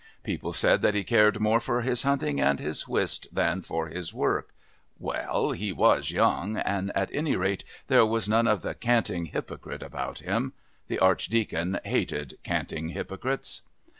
[0.23, 4.11] People said that he cared more for his hunting and his whist than for his
[4.15, 4.49] work
[4.97, 9.83] well, he was young and, at any rate, there was none of the canting hypocrite
[9.83, 10.53] about him.
[10.87, 13.61] The Archdeacon hated canting hypocrites!